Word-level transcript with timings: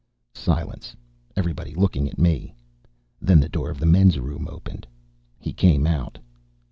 Silence, 0.33 0.95
everybody 1.35 1.75
looking 1.75 2.09
at 2.09 2.17
me. 2.17 2.55
Then 3.21 3.39
the 3.39 3.47
door 3.47 3.69
of 3.69 3.77
the 3.79 3.85
men's 3.85 4.17
room 4.19 4.47
opened. 4.49 4.87
He 5.37 5.53
came 5.53 5.85
out. 5.85 6.17